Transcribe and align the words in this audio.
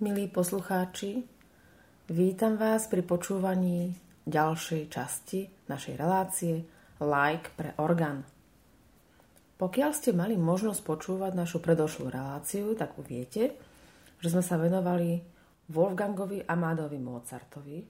Milí 0.00 0.32
poslucháči, 0.32 1.28
vítam 2.08 2.56
vás 2.56 2.88
pri 2.88 3.04
počúvaní 3.04 3.92
ďalšej 4.24 4.88
časti 4.88 5.44
našej 5.68 6.00
relácie 6.00 6.64
Like 7.04 7.52
pre 7.52 7.76
orgán. 7.76 8.24
Pokiaľ 9.60 9.90
ste 9.92 10.16
mali 10.16 10.40
možnosť 10.40 10.80
počúvať 10.88 11.36
našu 11.36 11.60
predošlú 11.60 12.08
reláciu, 12.08 12.72
tak 12.80 12.96
viete, 13.04 13.52
že 14.24 14.32
sme 14.32 14.40
sa 14.40 14.56
venovali 14.56 15.20
Wolfgangovi 15.68 16.48
Amadovi 16.48 16.96
Mozartovi, 16.96 17.84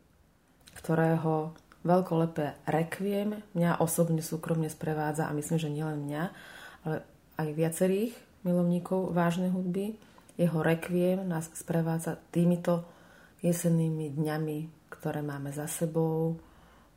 ktorého 0.83 1.55
veľkolepé 1.87 2.67
Requiem 2.67 3.39
mňa 3.55 3.79
osobne 3.79 4.19
súkromne 4.19 4.67
sprevádza 4.67 5.31
a 5.31 5.37
myslím, 5.39 5.63
že 5.63 5.71
nielen 5.71 6.11
mňa, 6.11 6.23
ale 6.91 7.07
aj 7.39 7.55
viacerých 7.55 8.19
milovníkov 8.43 9.15
vážnej 9.15 9.55
hudby. 9.55 10.10
Jeho 10.39 10.61
Requiem 10.63 11.27
nás 11.27 11.51
sprevádza 11.55 12.19
týmito 12.31 12.87
jesennými 13.41 14.15
dňami, 14.15 14.59
ktoré 14.93 15.25
máme 15.25 15.51
za 15.51 15.65
sebou. 15.65 16.37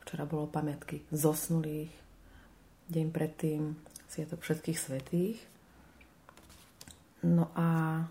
Včera 0.03 0.27
bolo 0.27 0.51
pamiatky 0.51 1.07
zosnulých, 1.09 1.93
deň 2.91 3.07
predtým 3.09 3.79
Sviatok 4.11 4.43
všetkých 4.43 4.77
svetých. 4.77 5.39
No 7.23 7.49
a 7.55 8.03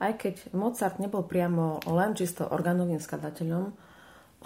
aj 0.00 0.12
keď 0.16 0.34
Mozart 0.56 0.96
nebol 0.96 1.22
priamo 1.28 1.78
len 1.84 2.16
čisto 2.16 2.48
organovým 2.48 2.98
skladateľom, 2.98 3.76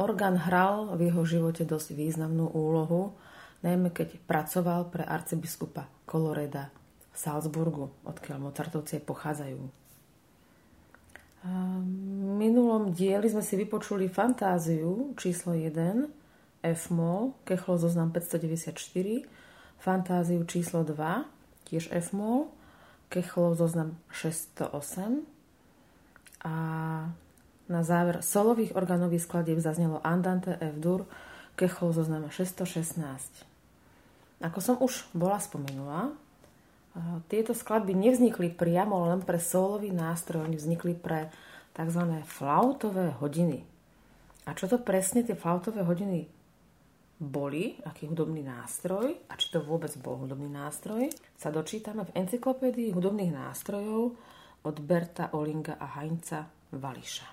orgán 0.02 0.37
hral 0.38 0.98
v 0.98 1.09
jeho 1.09 1.23
živote 1.23 1.62
dosť 1.62 1.95
významnú 1.95 2.51
úlohu, 2.51 3.15
najmä 3.62 3.95
keď 3.95 4.18
pracoval 4.27 4.91
pre 4.91 5.07
arcibiskupa 5.07 5.87
Koloreda 6.07 6.74
v 7.15 7.16
Salzburgu, 7.16 7.91
odkiaľ 8.02 8.51
Mozartovci 8.51 8.98
pochádzajú. 9.02 9.77
Minulom 12.38 12.91
dieli 12.91 13.30
sme 13.30 13.42
si 13.42 13.55
vypočuli 13.55 14.10
fantáziu 14.10 15.15
číslo 15.15 15.54
1 15.54 16.65
F-moll, 16.66 17.38
Kechlo 17.46 17.79
zoznam 17.79 18.10
594, 18.10 18.74
fantáziu 19.79 20.43
číslo 20.43 20.82
2, 20.82 21.71
tiež 21.71 21.95
F-moll, 22.10 22.51
Kechlo 23.07 23.54
zoznam 23.54 23.95
608 24.10 25.23
a 26.43 26.54
na 27.68 27.80
záver 27.85 28.24
solových 28.24 28.74
organových 28.74 29.29
skladieb 29.29 29.60
zaznelo 29.60 30.01
Andante 30.02 30.57
F-dur 30.59 31.04
Kechol 31.59 31.91
zozname 31.91 32.30
616. 32.30 33.43
Ako 34.38 34.59
som 34.63 34.79
už 34.79 35.10
bola 35.10 35.43
spomenula, 35.43 36.15
tieto 37.30 37.54
skladby 37.54 37.95
nevznikli 37.95 38.51
priamo 38.51 39.07
len 39.10 39.23
pre 39.23 39.38
solový 39.38 39.95
nástroj, 39.95 40.46
oni 40.46 40.57
vznikli 40.59 40.99
pre 40.99 41.30
tzv. 41.77 42.02
flautové 42.27 43.15
hodiny. 43.23 43.63
A 44.49 44.57
čo 44.57 44.66
to 44.66 44.80
presne 44.80 45.23
tie 45.23 45.37
flautové 45.37 45.85
hodiny 45.85 46.26
boli, 47.19 47.74
aký 47.82 48.07
hudobný 48.07 48.46
nástroj 48.46 49.10
a 49.26 49.35
či 49.35 49.51
to 49.51 49.59
vôbec 49.59 49.91
bol 49.99 50.23
hudobný 50.23 50.46
nástroj, 50.46 51.10
sa 51.35 51.51
dočítame 51.51 52.07
v 52.07 52.15
encyklopédii 52.15 52.95
hudobných 52.95 53.35
nástrojov 53.35 54.15
od 54.63 54.76
Berta 54.82 55.35
Olinga 55.35 55.76
a 55.76 55.99
Heinza 55.99 56.46
Vališa. 56.71 57.26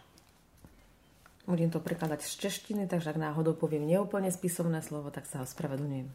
Budem 1.45 1.69
to 1.69 1.77
prekladať 1.77 2.25
z 2.25 2.49
češtiny, 2.49 2.83
takže 2.89 3.13
ak 3.13 3.21
náhodou 3.21 3.53
poviem 3.53 3.86
neúplne 3.86 4.33
spisovné 4.33 4.81
slovo, 4.81 5.13
tak 5.13 5.30
sa 5.30 5.41
ho 5.41 5.45
spravedlňujem. 5.45 6.09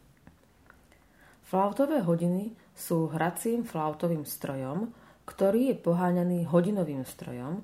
Flautové 1.46 2.02
hodiny 2.02 2.50
sú 2.80 3.12
hracím 3.12 3.68
flautovým 3.68 4.24
strojom, 4.24 4.88
ktorý 5.28 5.70
je 5.70 5.76
poháňaný 5.76 6.48
hodinovým 6.48 7.04
strojom 7.04 7.60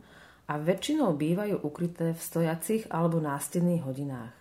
a 0.47 0.53
väčšinou 0.61 1.17
bývajú 1.17 1.65
ukryté 1.65 2.13
v 2.13 2.21
stojacích 2.21 2.93
alebo 2.93 3.17
nástenných 3.19 3.83
hodinách. 3.83 4.37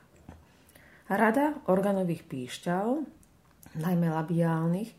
Rada 1.07 1.55
organových 1.71 2.27
píšťal, 2.27 3.07
najmä 3.79 4.07
labiálnych, 4.11 4.91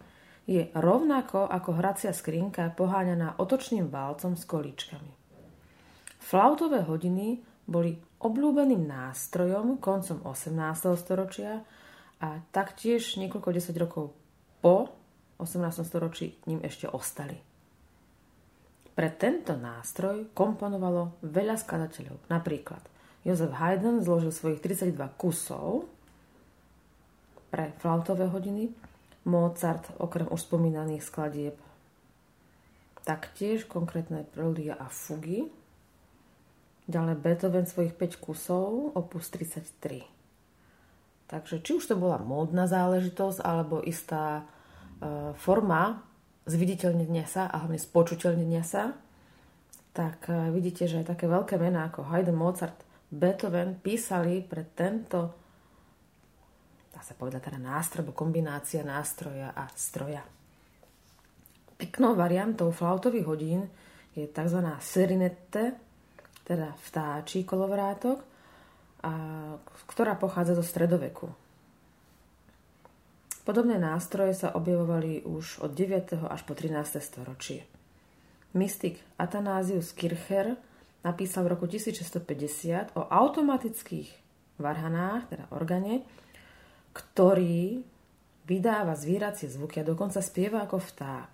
je 0.47 0.71
rovnako 0.73 1.51
ako 1.51 1.71
hracia 1.77 2.15
skrinka 2.15 2.71
poháňaná 2.73 3.37
otočným 3.43 3.91
válcom 3.91 4.39
s 4.39 4.47
kolíčkami. 4.47 5.13
Flautové 6.23 6.87
hodiny 6.87 7.43
boli 7.67 7.99
obľúbeným 8.23 8.87
nástrojom 8.87 9.83
koncom 9.83 10.23
18. 10.23 10.95
storočia 10.95 11.67
a 12.23 12.39
taktiež 12.55 13.19
niekoľko 13.19 13.51
desať 13.51 13.77
rokov 13.83 14.15
po 14.63 15.06
18. 15.39 15.85
storočí 15.85 16.37
ním 16.49 16.65
ešte 16.65 16.89
ostali. 16.89 17.37
Pre 18.97 19.09
tento 19.21 19.53
nástroj 19.53 20.33
komponovalo 20.33 21.21
veľa 21.21 21.61
skladateľov. 21.61 22.33
Napríklad 22.33 22.81
Josef 23.29 23.53
Haydn 23.53 24.01
zložil 24.01 24.33
svojich 24.33 24.65
32 24.65 24.97
kusov 25.21 25.85
pre 27.53 27.77
flautové 27.83 28.31
hodiny, 28.31 28.73
Mozart, 29.27 29.91
okrem 29.99 30.31
už 30.31 30.47
spomínaných 30.47 31.03
skladieb, 31.03 31.59
taktiež 33.03 33.67
konkrétne 33.67 34.23
preludia 34.31 34.79
a 34.79 34.87
fugy. 34.87 35.51
Ďalej 36.87 37.17
Beethoven 37.19 37.67
svojich 37.67 37.99
5 37.99 38.23
kusov, 38.23 38.95
opus 38.95 39.27
33. 39.35 40.07
Takže 41.27 41.59
či 41.59 41.71
už 41.75 41.91
to 41.91 41.99
bola 41.99 42.23
módna 42.23 42.71
záležitosť, 42.71 43.43
alebo 43.43 43.83
istá 43.83 44.47
forma 45.37 46.01
zviditeľnenia 46.47 47.27
sa 47.29 47.51
a 47.51 47.65
hlavne 47.65 47.77
spočuteľnenia 47.77 48.63
sa, 48.63 48.95
tak 49.93 50.29
e, 50.31 50.53
vidíte, 50.55 50.87
že 50.87 51.03
aj 51.03 51.17
také 51.17 51.27
veľké 51.27 51.59
mená 51.59 51.91
ako 51.91 52.07
Haydn, 52.07 52.37
Mozart, 52.37 52.87
Beethoven 53.11 53.81
písali 53.83 54.45
pre 54.45 54.69
tento 54.73 55.47
dá 56.97 57.05
sa 57.05 57.13
povedať 57.13 57.53
teda 57.53 57.61
nástroj, 57.61 58.09
kombinácia 58.17 58.81
nástroja 58.81 59.53
a 59.53 59.69
stroja. 59.77 60.25
Peknou 61.77 62.17
variantou 62.17 62.73
flautových 62.73 63.29
hodín 63.29 63.69
je 64.17 64.25
tzv. 64.25 64.65
serinette, 64.81 65.77
teda 66.49 66.73
vtáčí 66.89 67.45
kolovrátok, 67.45 68.25
a, 69.05 69.13
ktorá 69.85 70.17
pochádza 70.17 70.57
zo 70.57 70.65
stredoveku. 70.65 71.29
Podobné 73.47 73.79
nástroje 73.79 74.35
sa 74.35 74.51
objavovali 74.59 75.23
už 75.23 75.63
od 75.63 75.71
9. 75.71 76.19
až 76.19 76.43
po 76.43 76.59
13. 76.59 76.99
storočie. 76.99 77.63
Mystik 78.59 78.99
Athanasius 79.23 79.95
Kircher 79.95 80.59
napísal 81.07 81.47
v 81.47 81.55
roku 81.55 81.71
1650 81.71 82.99
o 82.99 83.07
automatických 83.07 84.11
varhanách, 84.59 85.31
teda 85.31 85.47
organe, 85.55 86.03
ktorý 86.91 87.87
vydáva 88.51 88.99
zvieracie 88.99 89.47
zvuky 89.47 89.79
a 89.79 89.87
dokonca 89.87 90.19
spieva 90.19 90.67
ako 90.67 90.83
vták. 90.83 91.31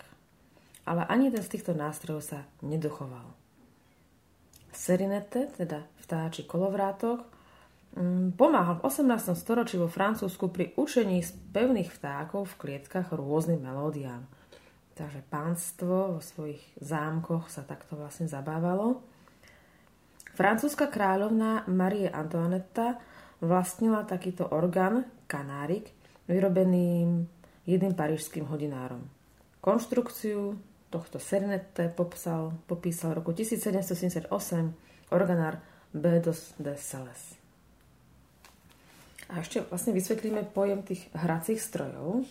Ale 0.85 1.09
ani 1.09 1.33
jeden 1.33 1.41
z 1.41 1.49
týchto 1.49 1.73
nástrojov 1.73 2.21
sa 2.29 2.45
nedochoval. 2.61 3.33
Serinete, 4.69 5.49
teda 5.57 5.89
vtáči 6.05 6.45
kolovrátok, 6.45 7.25
pomáhal 8.37 8.81
v 8.81 8.89
18. 8.89 9.37
storočí 9.37 9.77
vo 9.77 9.89
Francúzsku 9.89 10.49
pri 10.49 10.73
učení 10.81 11.21
z 11.21 11.37
pevných 11.53 11.93
vtákov 11.93 12.57
v 12.57 12.59
klietkach 12.59 13.13
rôznym 13.13 13.61
melódiám. 13.61 14.25
Takže 14.93 15.21
pánstvo 15.29 16.17
vo 16.17 16.21
svojich 16.21 16.61
zámkoch 16.81 17.49
sa 17.49 17.65
takto 17.65 17.97
vlastne 17.97 18.29
zabávalo. 18.29 19.01
Francúzska 20.33 20.89
kráľovná 20.89 21.69
Marie 21.69 22.09
Antoinetta 22.09 22.97
vlastnila 23.45 24.09
takýto 24.09 24.49
orgán, 24.49 25.05
kanárik, 25.29 25.93
vyrobený 26.29 27.25
jedným 27.69 27.93
parížským 27.93 28.49
hodinárom. 28.49 29.05
Konštrukciu 29.61 30.57
tohto 30.89 31.21
Sernette 31.21 31.93
popísal 31.93 32.53
v 32.69 33.13
roku 33.13 33.33
1778 33.33 34.33
organár 35.13 35.61
Bedos 35.93 36.57
de 36.57 36.77
Sales. 36.77 37.42
A 39.31 39.45
ešte 39.45 39.63
vlastne 39.69 39.95
vysvetlíme 39.95 40.51
pojem 40.51 40.83
tých 40.83 41.07
hracích 41.15 41.63
strojov. 41.63 42.27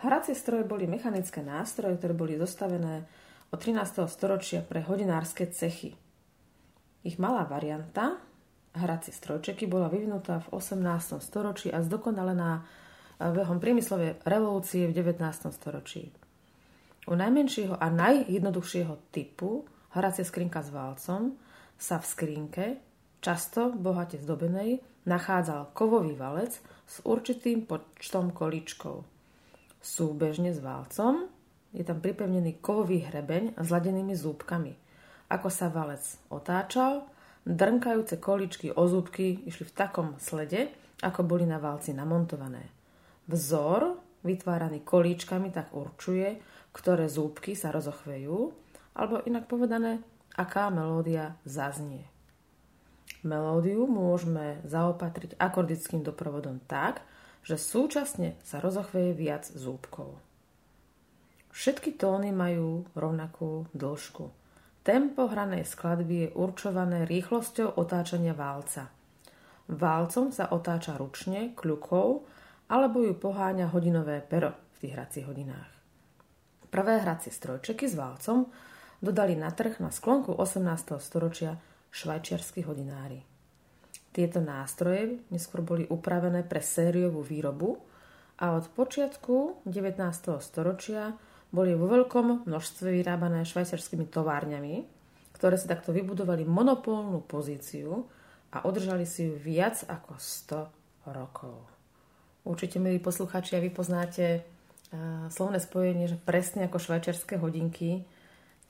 Hracie 0.00 0.32
stroje 0.32 0.64
boli 0.64 0.88
mechanické 0.88 1.44
nástroje, 1.44 1.98
ktoré 2.00 2.14
boli 2.16 2.34
zostavené 2.40 3.04
od 3.50 3.58
13. 3.58 4.06
storočia 4.06 4.62
pre 4.62 4.80
hodinárske 4.86 5.50
cechy. 5.50 5.98
Ich 7.02 7.18
malá 7.18 7.44
varianta, 7.44 8.16
hracie 8.76 9.12
strojčeky 9.12 9.66
bola 9.66 9.90
vyvinutá 9.90 10.40
v 10.46 10.56
18. 10.56 11.20
storočí 11.20 11.68
a 11.68 11.82
zdokonalená 11.82 12.64
behom 13.20 13.60
priemyslovej 13.60 14.24
revolúcie 14.24 14.88
v 14.88 14.96
19. 14.96 15.20
storočí. 15.52 16.08
U 17.08 17.16
najmenšieho 17.18 17.76
a 17.76 17.86
najjednoduchšieho 17.92 19.12
typu 19.12 19.68
hracia 19.92 20.24
skrinka 20.24 20.64
s 20.64 20.70
válcom 20.72 21.36
sa 21.76 22.00
v 22.00 22.06
skrinke, 22.06 22.66
často 23.20 23.72
bohate 23.72 24.20
zdobenej, 24.20 24.80
nachádzal 25.08 25.72
kovový 25.72 26.16
valec 26.16 26.60
s 26.84 26.96
určitým 27.04 27.64
počtom 27.64 28.32
kolíčkov. 28.34 29.04
Súbežne 29.80 30.52
s 30.52 30.60
válcom 30.60 31.28
je 31.72 31.84
tam 31.86 32.02
pripevnený 32.04 32.60
kovový 32.60 33.06
hrebeň 33.08 33.56
s 33.56 33.68
ladenými 33.72 34.12
zúbkami 34.12 34.90
ako 35.30 35.48
sa 35.48 35.70
valec 35.70 36.02
otáčal, 36.28 37.06
drnkajúce 37.46 38.18
količky 38.18 38.74
o 38.74 38.82
zúbky 38.90 39.46
išli 39.46 39.64
v 39.70 39.76
takom 39.78 40.18
slede, 40.18 40.74
ako 41.00 41.22
boli 41.22 41.46
na 41.46 41.62
valci 41.62 41.94
namontované. 41.94 42.66
Vzor, 43.30 43.94
vytváraný 44.26 44.82
kolíčkami, 44.82 45.54
tak 45.54 45.70
určuje, 45.70 46.42
ktoré 46.74 47.06
zúbky 47.06 47.54
sa 47.54 47.70
rozochvejú, 47.70 48.52
alebo 48.98 49.22
inak 49.24 49.46
povedané, 49.46 50.02
aká 50.34 50.68
melódia 50.68 51.38
zaznie. 51.46 52.04
Melódiu 53.20 53.84
môžeme 53.84 54.64
zaopatriť 54.64 55.36
akordickým 55.36 56.00
doprovodom 56.00 56.60
tak, 56.64 57.04
že 57.44 57.60
súčasne 57.60 58.40
sa 58.40 58.60
rozochveje 58.64 59.12
viac 59.12 59.44
zúbkov. 59.48 60.16
Všetky 61.50 61.98
tóny 62.00 62.32
majú 62.32 62.88
rovnakú 62.96 63.68
dĺžku. 63.76 64.32
Tempo 64.80 65.28
hranej 65.28 65.68
skladby 65.68 66.16
je 66.16 66.28
určované 66.32 67.04
rýchlosťou 67.04 67.76
otáčania 67.76 68.32
válca. 68.32 68.88
Válcom 69.68 70.32
sa 70.32 70.48
otáča 70.50 70.96
ručne, 70.96 71.52
kľukou, 71.52 72.24
alebo 72.70 73.04
ju 73.04 73.12
poháňa 73.18 73.68
hodinové 73.74 74.24
pero 74.24 74.56
v 74.78 74.88
tých 74.88 74.94
hracích 74.96 75.26
hodinách. 75.28 75.70
Prvé 76.70 77.02
hracie 77.02 77.34
strojčeky 77.34 77.90
s 77.90 77.98
válcom 77.98 78.46
dodali 79.02 79.34
na 79.34 79.50
trh 79.50 79.82
na 79.82 79.90
sklonku 79.90 80.32
18. 80.38 80.96
storočia 81.02 81.58
švajčiarskí 81.90 82.66
hodinári. 82.66 83.22
Tieto 84.10 84.42
nástroje 84.42 85.22
neskôr 85.30 85.62
boli 85.62 85.86
upravené 85.86 86.42
pre 86.42 86.58
sériovú 86.58 87.22
výrobu 87.22 87.78
a 88.42 88.58
od 88.58 88.66
počiatku 88.74 89.62
19. 89.68 90.00
storočia 90.42 91.14
boli 91.54 91.74
vo 91.74 91.90
veľkom 91.90 92.46
množstve 92.46 92.90
vyrábané 92.90 93.46
švajčiarskými 93.46 94.06
továrňami, 94.10 94.86
ktoré 95.34 95.58
si 95.58 95.70
takto 95.70 95.90
vybudovali 95.94 96.46
monopolnú 96.46 97.22
pozíciu 97.26 98.06
a 98.50 98.66
udržali 98.66 99.06
si 99.06 99.30
ju 99.30 99.34
viac 99.38 99.82
ako 99.86 100.18
100 100.18 101.14
rokov. 101.14 101.66
Určite, 102.42 102.82
milí 102.82 102.98
poslucháči, 102.98 103.58
a 103.58 103.62
vy 103.62 103.70
poznáte 103.70 104.42
uh, 104.42 105.28
slovné 105.30 105.60
spojenie, 105.60 106.10
že 106.10 106.18
presne 106.18 106.66
ako 106.66 106.82
švajčiarske 106.82 107.38
hodinky, 107.38 108.02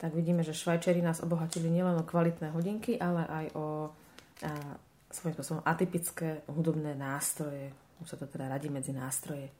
tak 0.01 0.17
vidíme, 0.17 0.41
že 0.41 0.57
Švajčeri 0.57 0.97
nás 1.05 1.21
obohatili 1.21 1.69
nielen 1.69 1.93
o 2.01 2.07
kvalitné 2.09 2.49
hodinky, 2.57 2.97
ale 2.97 3.21
aj 3.21 3.45
o 3.53 3.65
uh, 3.85 4.73
svojím 5.13 5.37
spôsobom 5.37 5.61
atypické 5.61 6.41
hudobné 6.49 6.97
nástroje. 6.97 7.69
Už 8.01 8.09
sa 8.09 8.17
to 8.17 8.25
teda 8.25 8.49
radí 8.49 8.73
medzi 8.73 8.97
nástroje. 8.97 9.53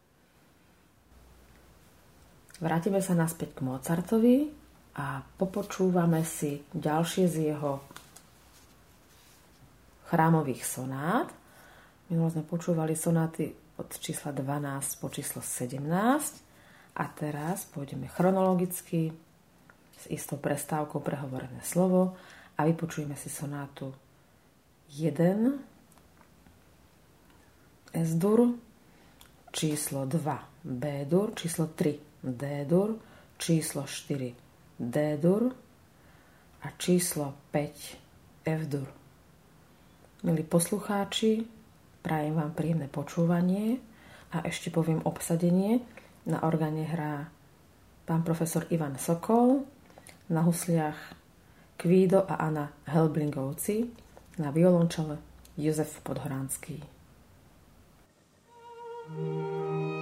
Vrátime 2.57 3.05
sa 3.05 3.13
naspäť 3.13 3.61
k 3.61 3.65
Mozartovi 3.69 4.49
a 4.97 5.21
popočúvame 5.21 6.25
si 6.25 6.65
ďalšie 6.73 7.25
z 7.29 7.53
jeho 7.53 7.85
chrámových 10.09 10.65
sonát. 10.65 11.29
Minulo 12.09 12.33
sme 12.33 12.41
počúvali 12.41 12.97
sonáty 12.97 13.53
od 13.77 13.93
čísla 13.93 14.33
12 14.33 14.97
po 14.97 15.13
číslo 15.13 15.45
17 15.45 15.85
a 16.97 17.03
teraz 17.13 17.69
pôjdeme 17.69 18.09
chronologicky 18.09 19.13
s 20.01 20.09
istou 20.09 20.41
prestávkou 20.41 20.97
prehovorené 21.05 21.61
slovo 21.61 22.17
a 22.57 22.65
vypočujeme 22.65 23.13
si 23.13 23.29
sonátu 23.29 23.93
1 24.89 25.61
S-dur, 27.91 28.57
číslo 29.51 30.09
2 30.09 30.63
B-dur, 30.63 31.35
číslo 31.37 31.69
3 31.75 32.23
D-dur, 32.23 32.97
číslo 33.37 33.83
4 33.83 34.79
D-dur 34.79 35.43
a 36.61 36.67
číslo 36.77 37.33
5 37.51 38.47
F-dur. 38.47 38.87
Milí 40.21 40.43
poslucháči, 40.45 41.45
prajem 42.01 42.33
vám 42.37 42.53
príjemné 42.53 42.87
počúvanie 42.89 43.77
a 44.31 44.45
ešte 44.45 44.69
poviem 44.69 45.01
obsadenie. 45.05 45.81
Na 46.29 46.45
orgáne 46.45 46.85
hrá 46.85 47.27
pán 48.05 48.21
profesor 48.21 48.69
Ivan 48.69 48.95
Sokol, 49.01 49.65
na 50.31 50.41
husliach 50.41 51.15
Kvído 51.77 52.31
a 52.31 52.35
Anna 52.35 52.73
Helblingovci, 52.85 53.85
na 54.39 54.51
violončele 54.51 55.17
Jozef 55.57 55.99
Podhoránsky. 56.01 56.83
thank 59.11 59.95
you 59.95 60.00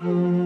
Música 0.00 0.43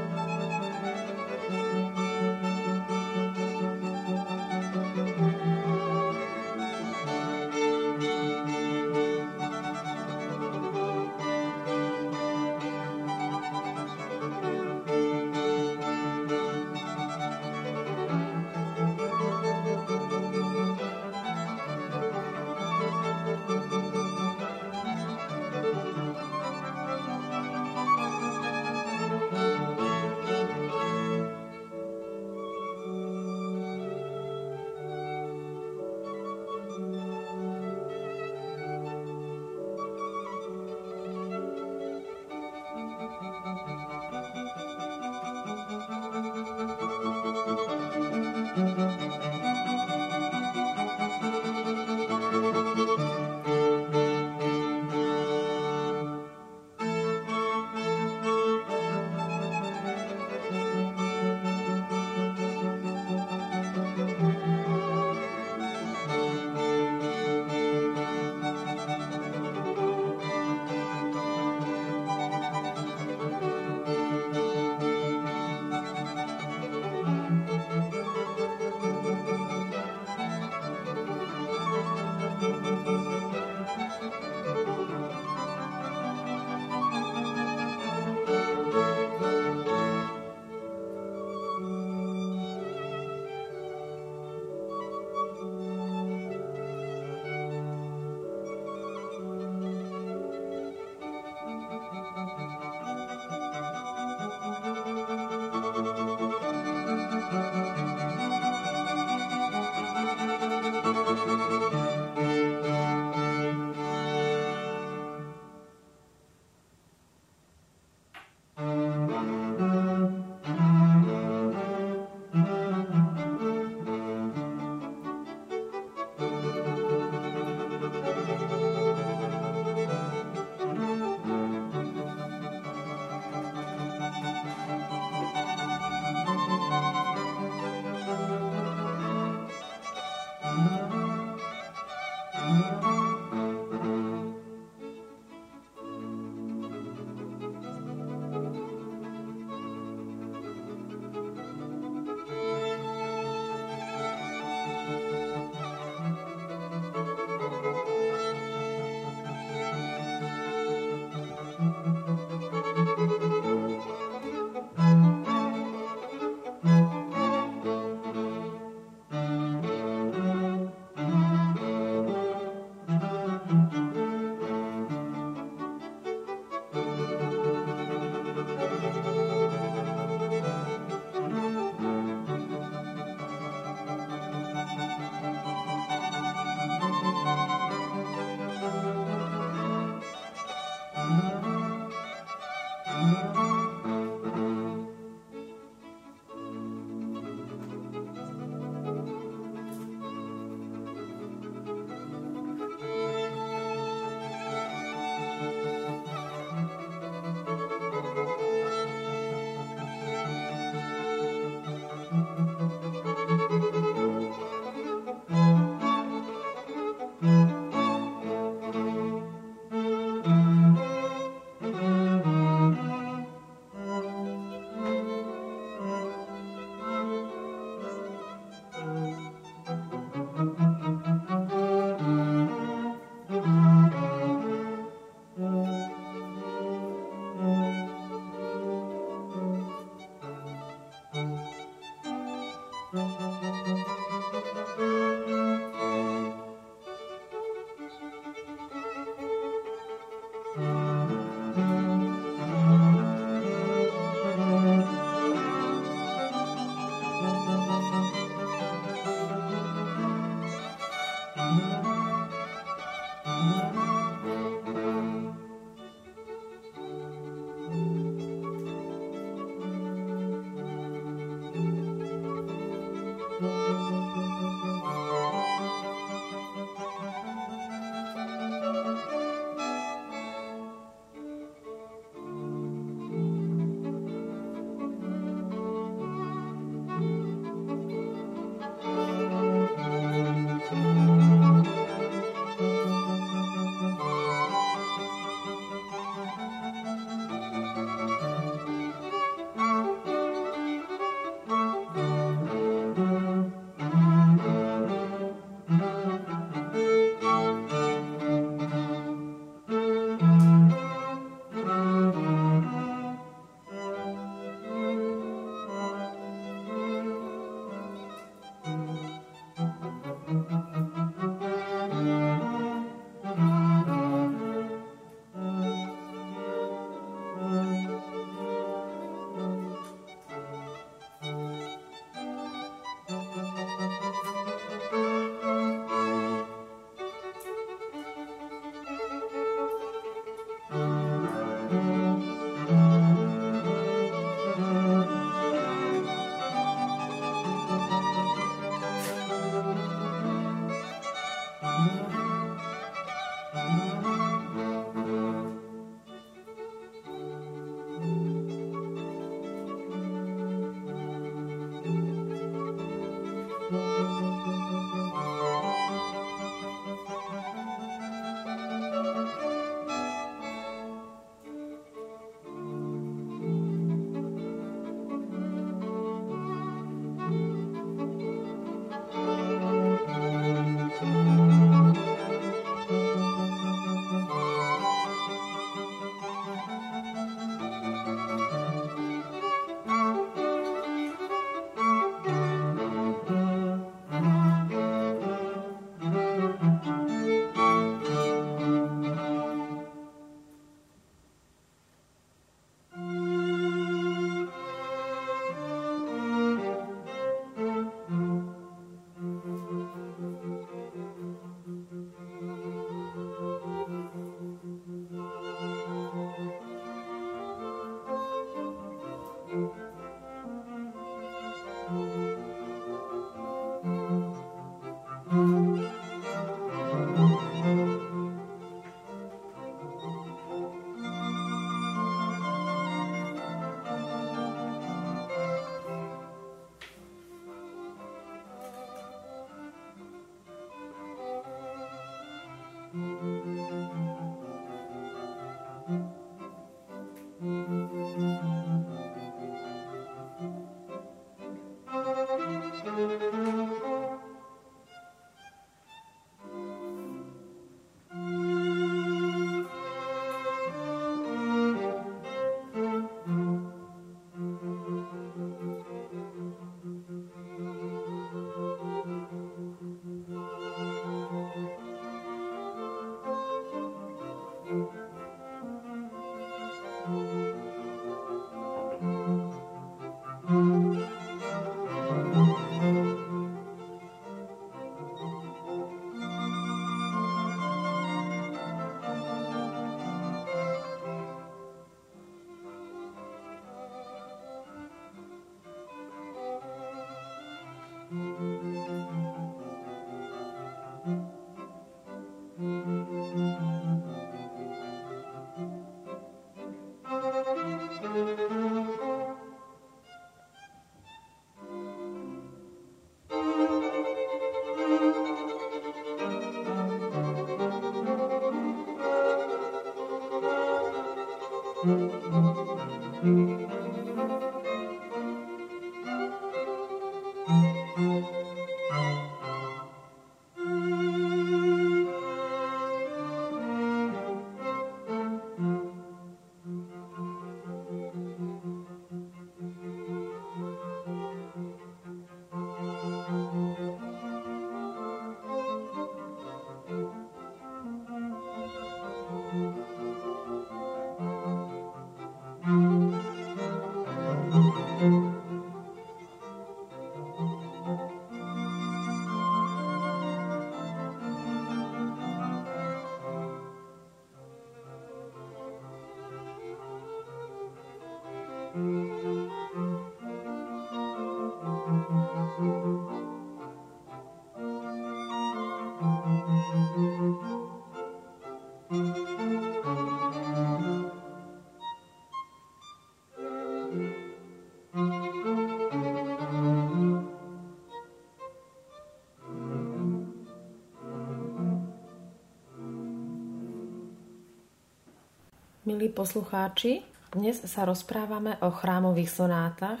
Milí 595.92 596.08
poslucháči, 596.08 597.04
dnes 597.36 597.60
sa 597.68 597.84
rozprávame 597.84 598.56
o 598.64 598.72
chrámových 598.72 599.28
sonátach 599.28 600.00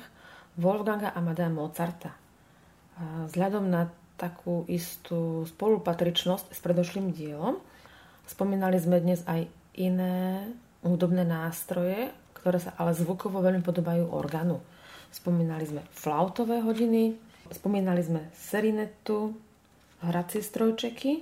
Wolfganga 0.56 1.12
Amadea 1.12 1.52
Mozarta. 1.52 2.16
Vzhľadom 3.28 3.68
na 3.68 3.92
takú 4.16 4.64
istú 4.72 5.44
spolupatričnosť 5.44 6.48
s 6.48 6.58
predošlým 6.64 7.12
dielom, 7.12 7.60
spomínali 8.24 8.80
sme 8.80 9.04
dnes 9.04 9.20
aj 9.28 9.44
iné 9.76 10.48
hudobné 10.80 11.28
nástroje, 11.28 12.08
ktoré 12.40 12.56
sa 12.56 12.72
ale 12.80 12.96
zvukovo 12.96 13.44
veľmi 13.44 13.60
podobajú 13.60 14.16
orgánu. 14.16 14.64
Spomínali 15.12 15.68
sme 15.68 15.84
flautové 15.92 16.64
hodiny, 16.64 17.20
spomínali 17.52 18.00
sme 18.00 18.32
serinetu, 18.32 19.36
hracie 20.00 20.40
strojčeky 20.40 21.20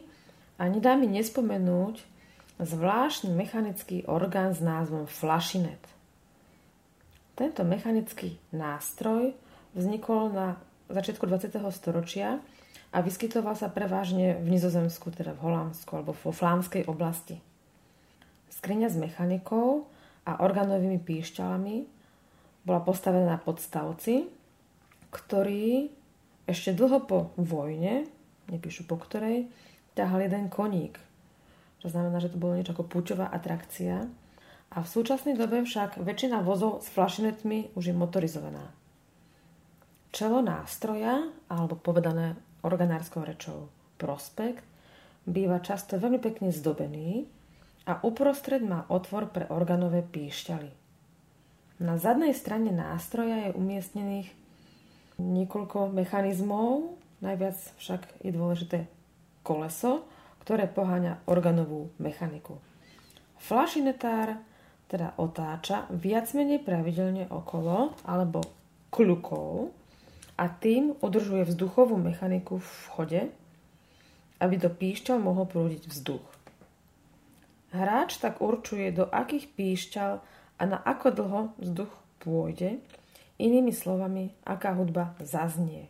a 0.62 0.70
nedá 0.70 0.94
mi 0.94 1.10
nespomenúť 1.10 2.19
zvláštny 2.60 3.32
mechanický 3.32 4.04
orgán 4.04 4.52
s 4.52 4.60
názvom 4.60 5.08
flašinet. 5.08 5.80
Tento 7.32 7.64
mechanický 7.64 8.36
nástroj 8.52 9.32
vznikol 9.72 10.28
na 10.36 10.60
začiatku 10.92 11.24
20. 11.24 11.56
storočia 11.72 12.36
a 12.92 13.00
vyskytoval 13.00 13.56
sa 13.56 13.72
prevažne 13.72 14.36
v 14.36 14.52
Nizozemsku, 14.52 15.08
teda 15.08 15.32
v 15.32 15.48
Holandsku 15.48 15.88
alebo 15.96 16.12
vo 16.12 16.32
flánskej 16.36 16.84
oblasti. 16.84 17.40
Skriňa 18.52 18.92
s 18.92 18.96
mechanikou 19.00 19.88
a 20.28 20.44
organovými 20.44 21.00
píšťalami 21.00 21.76
bola 22.68 22.84
postavená 22.84 23.24
na 23.24 23.40
podstavci, 23.40 24.28
ktorý 25.08 25.88
ešte 26.44 26.76
dlho 26.76 27.08
po 27.08 27.32
vojne, 27.40 28.04
nepíšu 28.52 28.84
po 28.84 29.00
ktorej, 29.00 29.48
ťahal 29.96 30.28
jeden 30.28 30.52
koník– 30.52 31.00
to 31.80 31.88
znamená, 31.88 32.20
že 32.20 32.32
to 32.32 32.40
bolo 32.40 32.56
niečo 32.56 32.76
ako 32.76 32.84
púťová 32.86 33.32
atrakcia. 33.32 34.04
A 34.70 34.76
v 34.84 34.88
súčasnej 34.88 35.34
dobe 35.34 35.66
však 35.66 35.98
väčšina 35.98 36.46
vozov 36.46 36.84
s 36.84 36.92
flašinetmi 36.94 37.74
už 37.74 37.90
je 37.90 37.94
motorizovaná. 37.96 38.70
Čelo 40.14 40.44
nástroja, 40.44 41.26
alebo 41.50 41.74
povedané 41.74 42.38
organárskou 42.62 43.26
rečou 43.26 43.72
prospekt, 43.98 44.62
býva 45.26 45.58
často 45.58 45.98
veľmi 45.98 46.22
pekne 46.22 46.54
zdobený 46.54 47.26
a 47.88 47.98
uprostred 48.04 48.62
má 48.62 48.86
otvor 48.86 49.32
pre 49.32 49.48
organové 49.50 50.04
píšťaly. 50.04 50.70
Na 51.80 51.96
zadnej 51.96 52.36
strane 52.36 52.70
nástroja 52.70 53.48
je 53.48 53.56
umiestnených 53.56 54.28
niekoľko 55.16 55.90
mechanizmov, 55.96 56.96
najviac 57.24 57.56
však 57.80 58.20
je 58.20 58.30
dôležité 58.32 58.78
koleso, 59.40 60.04
ktoré 60.42 60.66
poháňa 60.66 61.24
organovú 61.28 61.92
mechaniku. 62.00 62.58
Flašinetár 63.40 64.40
teda 64.90 65.14
otáča 65.16 65.86
viac 65.94 66.26
menej 66.34 66.60
pravidelne 66.66 67.30
okolo 67.30 67.94
alebo 68.02 68.42
kľukou 68.90 69.70
a 70.34 70.44
tým 70.50 70.98
udržuje 70.98 71.46
vzduchovú 71.46 71.94
mechaniku 72.00 72.58
v 72.58 72.72
chode, 72.90 73.22
aby 74.42 74.54
do 74.58 74.72
píšťal 74.72 75.22
mohol 75.22 75.46
prúdiť 75.46 75.86
vzduch. 75.86 76.24
Hráč 77.70 78.18
tak 78.18 78.42
určuje, 78.42 78.90
do 78.90 79.06
akých 79.06 79.46
píšťal 79.54 80.12
a 80.58 80.62
na 80.66 80.82
ako 80.82 81.06
dlho 81.14 81.40
vzduch 81.62 81.92
pôjde, 82.18 82.82
inými 83.38 83.70
slovami, 83.70 84.34
aká 84.42 84.74
hudba 84.74 85.14
zaznie. 85.22 85.86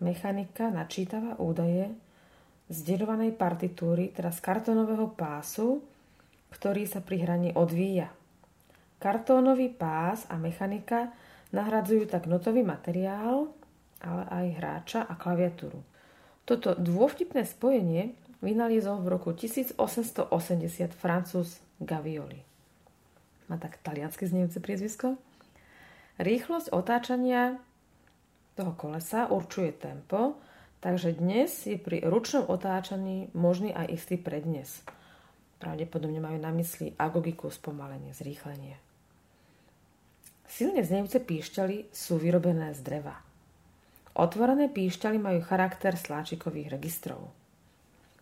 Mechanika 0.00 0.72
načítava 0.72 1.36
údaje 1.36 1.92
zdieľovanej 2.68 3.32
partitúry, 3.36 4.12
teda 4.12 4.32
z 4.32 4.40
kartónového 4.44 5.12
pásu, 5.16 5.80
ktorý 6.52 6.84
sa 6.84 7.00
pri 7.00 7.24
hraní 7.24 7.50
odvíja. 7.56 8.12
Kartónový 9.00 9.72
pás 9.72 10.28
a 10.28 10.36
mechanika 10.36 11.12
nahradzujú 11.52 12.08
tak 12.08 12.28
notový 12.28 12.64
materiál, 12.64 13.48
ale 14.04 14.22
aj 14.28 14.46
hráča 14.60 15.00
a 15.06 15.14
klaviatúru. 15.16 15.80
Toto 16.44 16.72
dôvtipné 16.76 17.44
spojenie 17.44 18.16
vynaliezol 18.40 19.04
v 19.04 19.08
roku 19.12 19.30
1880 19.34 20.22
francúz 20.94 21.60
Gavioli. 21.82 22.40
Má 23.48 23.56
tak 23.56 23.80
taliansky 23.80 24.28
znejúce 24.28 24.60
priezvisko? 24.60 25.16
Rýchlosť 26.18 26.74
otáčania 26.74 27.62
toho 28.58 28.74
kolesa 28.74 29.30
určuje 29.30 29.70
tempo, 29.78 30.34
Takže 30.78 31.18
dnes 31.18 31.50
je 31.66 31.74
pri 31.74 32.06
ručnom 32.06 32.46
otáčaní 32.46 33.34
možný 33.34 33.74
aj 33.74 33.98
istý 33.98 34.14
prednes. 34.14 34.86
Pravdepodobne 35.58 36.22
majú 36.22 36.38
na 36.38 36.54
mysli 36.54 36.94
agogiku, 36.94 37.50
spomalenie, 37.50 38.14
zrýchlenie. 38.14 38.78
Silne 40.46 40.86
znejúce 40.86 41.18
píšťaly 41.18 41.90
sú 41.90 42.22
vyrobené 42.22 42.70
z 42.78 42.80
dreva. 42.86 43.18
Otvorené 44.14 44.70
píšťaly 44.70 45.18
majú 45.18 45.42
charakter 45.42 45.98
sláčikových 45.98 46.78
registrov. 46.78 47.26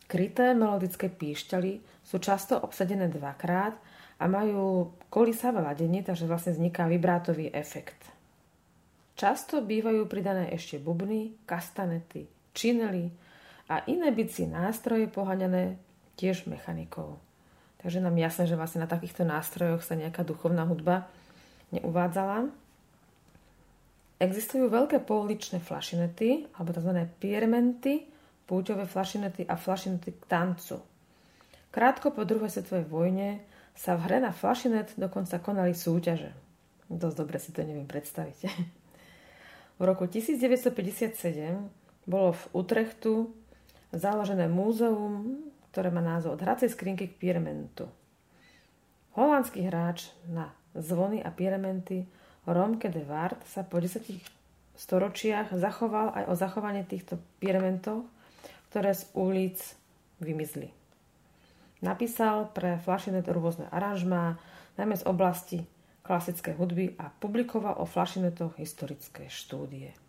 Kryté 0.09 0.57
melodické 0.57 1.13
píšťaly 1.13 2.05
sú 2.09 2.17
často 2.25 2.57
obsadené 2.57 3.13
dvakrát 3.13 3.77
a 4.17 4.25
majú 4.25 4.97
kolisavé 5.13 5.61
ladenie, 5.61 6.01
takže 6.01 6.25
vlastne 6.25 6.57
vzniká 6.57 6.89
vibrátový 6.89 7.53
efekt. 7.53 8.01
Často 9.17 9.61
bývajú 9.61 10.09
pridané 10.09 10.53
ešte 10.53 10.81
bubny, 10.81 11.37
kastanety, 11.49 12.36
činely 12.57 13.13
a 13.69 13.85
iné 13.85 14.09
bicie 14.17 14.49
nástroje 14.49 15.13
poháňané 15.13 15.77
tiež 16.17 16.49
mechanikou. 16.49 17.21
Takže 17.85 18.01
nám 18.01 18.17
jasné, 18.17 18.49
že 18.49 18.57
vlastne 18.57 18.83
na 18.83 18.91
takýchto 18.91 19.29
nástrojoch 19.29 19.85
sa 19.85 19.95
nejaká 19.95 20.25
duchovná 20.25 20.65
hudba 20.65 21.07
neuvádzala. 21.71 22.49
Existujú 24.17 24.73
veľké 24.73 25.05
pouličné 25.05 25.61
flašinety, 25.61 26.49
alebo 26.57 26.73
tzv. 26.73 27.05
piermenty, 27.21 28.09
púťové 28.49 28.89
flašinety 28.89 29.45
a 29.45 29.61
flašinety 29.61 30.17
k 30.17 30.23
tancu. 30.25 30.81
Krátko 31.69 32.17
po 32.17 32.25
druhej 32.25 32.49
svetovej 32.49 32.89
vojne 32.89 33.45
sa 33.77 34.01
v 34.01 34.09
hre 34.09 34.19
na 34.25 34.33
flašinet 34.33 34.97
dokonca 34.97 35.37
konali 35.37 35.77
súťaže. 35.77 36.33
Dosť 36.89 37.17
dobre 37.21 37.37
si 37.37 37.53
to 37.53 37.61
neviem 37.61 37.85
predstaviť. 37.85 38.39
V 39.77 39.85
roku 39.85 40.09
1957 40.09 40.73
bolo 42.07 42.33
v 42.33 42.45
Utrechtu 42.55 43.35
založené 43.91 44.47
múzeum, 44.47 45.43
ktoré 45.75 45.91
má 45.91 46.01
názov 46.01 46.39
Od 46.39 46.43
hracej 46.43 46.73
skrinky 46.73 47.11
k 47.11 47.19
Piermentu. 47.19 47.91
Holandský 49.19 49.67
hráč 49.67 50.09
na 50.31 50.55
zvony 50.73 51.21
a 51.21 51.33
piermenty 51.35 52.07
Romke 52.47 52.89
de 52.89 53.03
Wart 53.03 53.43
sa 53.49 53.67
po 53.67 53.83
10 53.83 54.07
storočiach 54.77 55.51
zachoval 55.57 56.15
aj 56.15 56.25
o 56.31 56.35
zachovanie 56.39 56.85
týchto 56.87 57.19
piermentov, 57.43 58.07
ktoré 58.71 58.93
z 58.93 59.09
ulic 59.17 59.59
vymizli. 60.21 60.71
Napísal 61.81 62.53
pre 62.53 62.81
Flašinet 62.81 63.29
rôzne 63.29 63.69
aranžmá, 63.73 64.41
najmä 64.81 64.97
z 64.97 65.05
oblasti 65.05 65.59
klasickej 66.05 66.55
hudby 66.55 66.87
a 67.01 67.11
publikoval 67.11 67.83
o 67.83 67.85
Flašinetoch 67.85 68.57
historické 68.61 69.27
štúdie. 69.27 70.06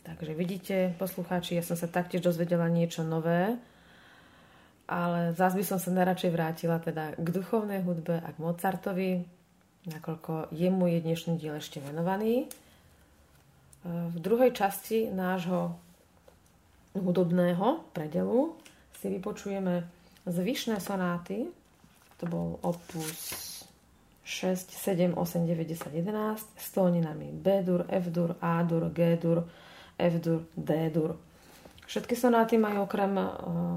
Takže 0.00 0.32
vidíte, 0.32 0.96
poslucháči, 0.96 1.60
ja 1.60 1.64
som 1.64 1.76
sa 1.76 1.84
taktiež 1.84 2.24
dozvedela 2.24 2.72
niečo 2.72 3.04
nové, 3.04 3.60
ale 4.88 5.36
zás 5.36 5.52
by 5.52 5.60
som 5.60 5.76
sa 5.76 5.92
najradšej 5.92 6.32
vrátila 6.32 6.80
teda 6.80 7.20
k 7.20 7.28
duchovnej 7.28 7.84
hudbe 7.84 8.16
a 8.16 8.28
k 8.32 8.40
Mozartovi, 8.40 9.20
nakoľko 9.92 10.56
jemu 10.56 10.84
je 10.88 10.98
dnešný 11.04 11.34
diel 11.36 11.60
ešte 11.60 11.84
venovaný. 11.84 12.48
V 13.84 14.16
druhej 14.16 14.56
časti 14.56 15.12
nášho 15.12 15.76
hudobného 16.96 17.84
predelu 17.92 18.56
si 18.96 19.12
vypočujeme 19.12 19.84
zvyšné 20.24 20.80
sonáty, 20.80 21.44
to 22.16 22.24
bol 22.24 22.56
opus 22.64 23.68
6, 24.24 24.72
7, 24.72 25.12
8, 25.12 25.44
9, 25.44 25.76
10, 25.76 25.92
11 25.92 26.40
s 26.56 26.66
tóninami 26.72 27.36
B-dur, 27.36 27.84
F-dur, 27.84 28.40
A-dur, 28.40 28.88
G-dur, 28.96 29.44
F-dur, 30.00 30.48
D-dur. 30.56 31.20
Všetky 31.84 32.14
sonáty 32.14 32.54
majú 32.56 32.86
okrem 32.86 33.18
e, 33.18 33.26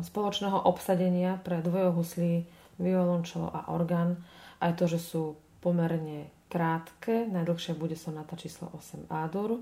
spoločného 0.06 0.70
obsadenia 0.70 1.42
pre 1.42 1.60
dvojohuslí, 1.66 2.46
violončelo 2.78 3.50
a 3.50 3.74
orgán 3.74 4.22
aj 4.62 4.78
to, 4.80 4.86
že 4.88 5.00
sú 5.02 5.24
pomerne 5.60 6.30
krátke. 6.48 7.26
Najdlhšia 7.28 7.74
bude 7.74 7.98
sonáta 7.98 8.38
číslo 8.38 8.70
8 8.72 9.10
A-dur 9.10 9.60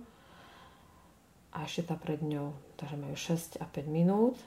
a 1.52 1.68
ešte 1.68 1.92
tá 1.92 1.96
pred 2.00 2.20
ňou, 2.24 2.56
takže 2.80 2.96
majú 3.00 3.16
6 3.16 3.60
a 3.60 3.66
5 3.68 3.88
minút. 3.92 4.40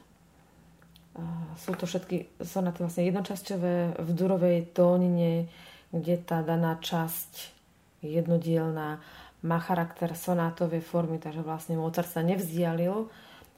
Sú 1.61 1.77
to 1.79 1.87
všetky 1.87 2.42
sonaty 2.42 2.83
vlastne 2.83 3.07
jednočasťové 3.07 4.03
v 4.03 4.11
durovej 4.12 4.74
tónine, 4.74 5.46
kde 5.94 6.18
tá 6.18 6.42
daná 6.42 6.74
časť 6.81 7.55
jednodielná 8.03 8.98
má 9.44 9.61
charakter 9.61 10.16
sonátovej 10.16 10.80
formy, 10.80 11.20
takže 11.20 11.44
vlastne 11.44 11.76
Mozart 11.76 12.09
sa 12.09 12.24
nevzdialil 12.24 13.12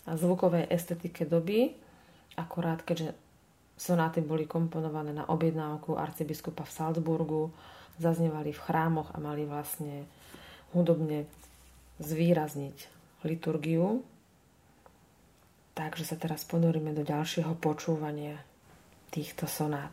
zvukovej 0.06 0.66
estetike 0.66 1.26
doby, 1.26 1.74
akorát 2.34 2.82
keďže 2.82 3.14
sonáty 3.78 4.22
boli 4.22 4.50
komponované 4.50 5.14
na 5.14 5.26
objednávku 5.30 5.94
arcibiskupa 5.94 6.66
v 6.66 6.74
Salzburgu, 6.74 7.42
zaznievali 8.02 8.50
v 8.50 8.60
chrámoch 8.60 9.14
a 9.14 9.22
mali 9.22 9.46
vlastne 9.46 10.04
hudobne 10.74 11.24
zvýrazniť 12.02 12.76
liturgiu 13.24 14.04
Takže 15.76 16.08
sa 16.08 16.16
teraz 16.16 16.48
ponoríme 16.48 16.96
do 16.96 17.04
ďalšieho 17.04 17.52
počúvania 17.60 18.40
týchto 19.12 19.44
sonát. 19.44 19.92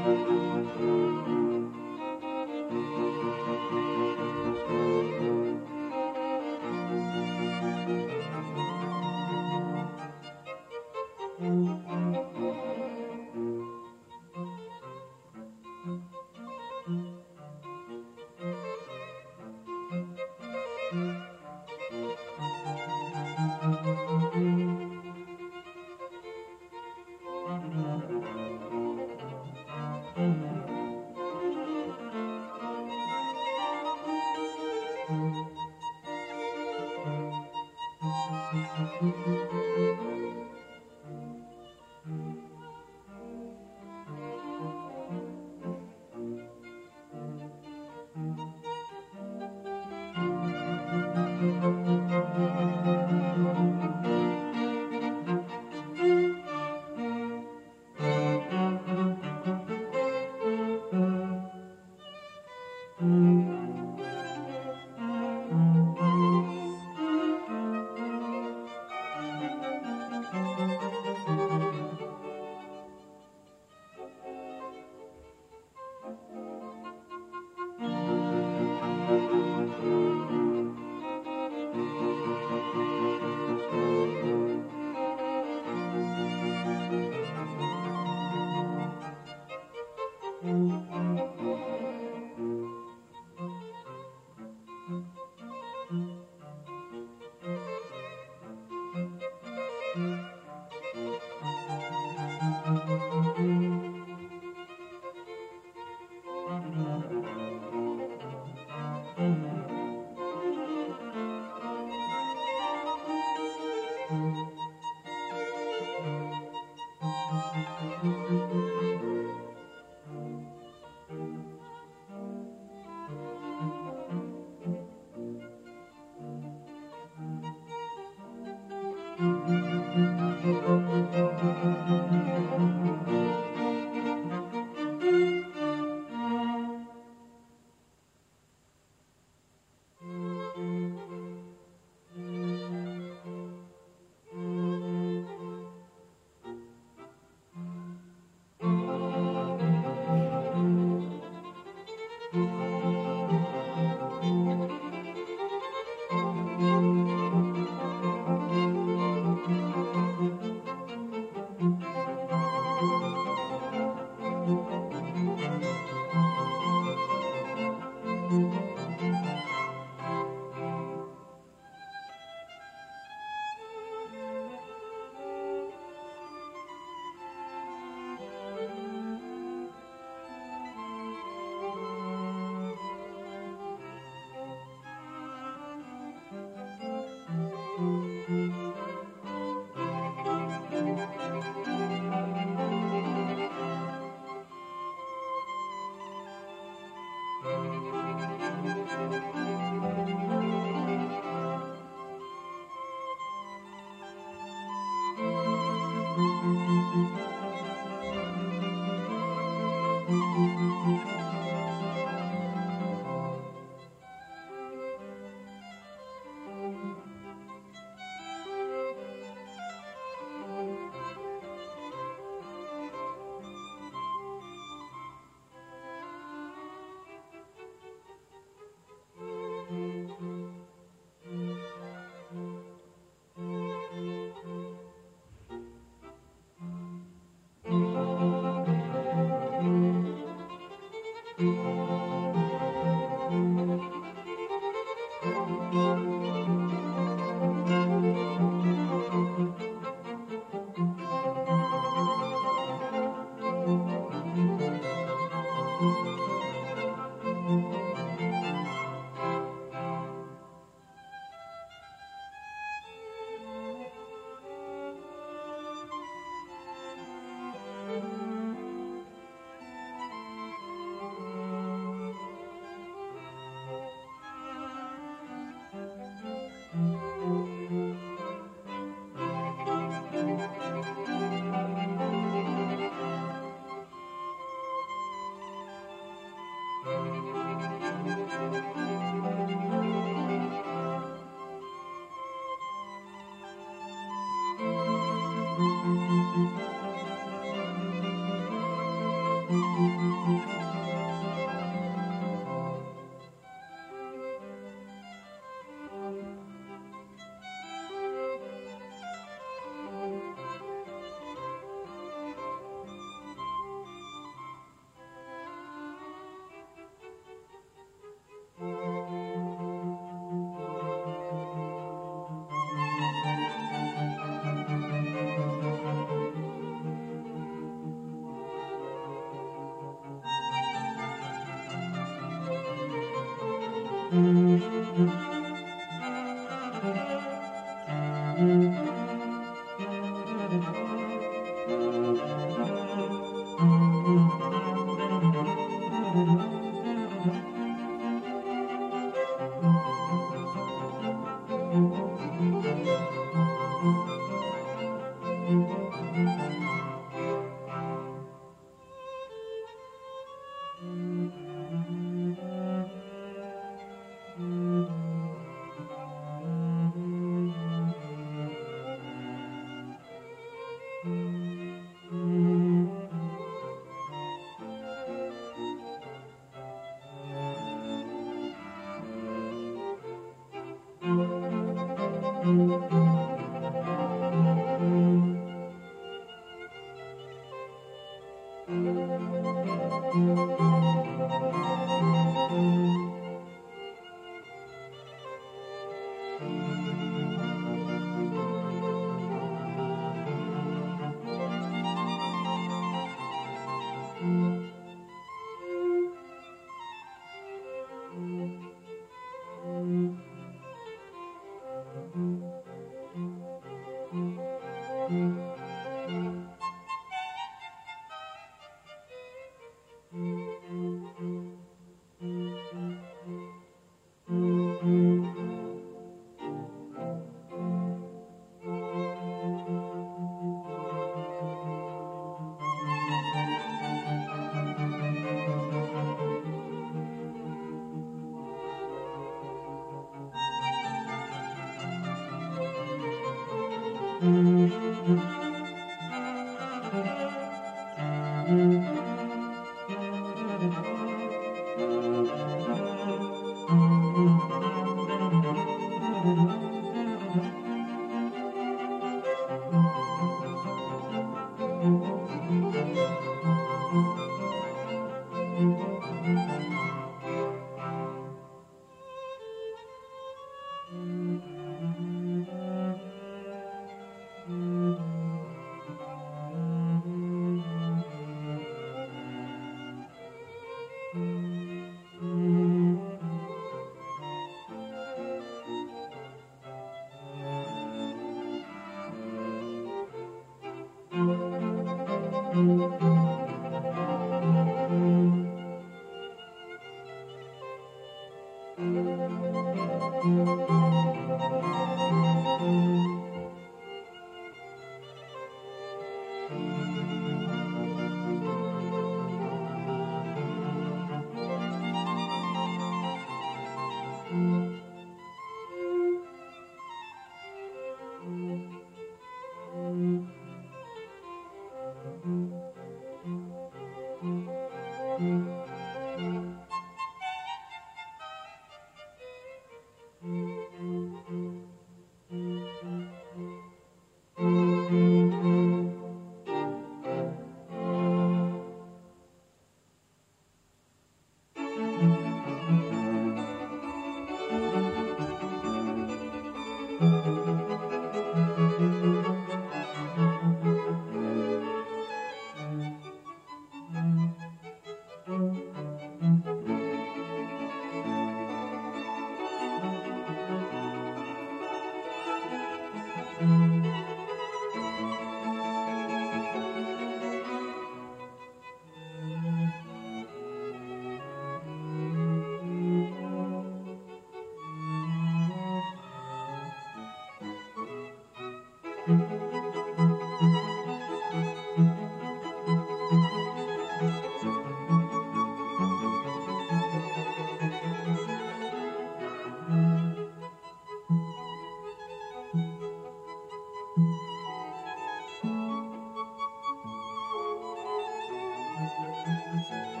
Música 599.11 600.00